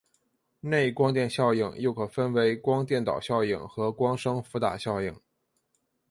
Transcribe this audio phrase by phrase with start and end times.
[0.61, 5.13] 内光电效应又可分为光电导效应和光生伏打效应。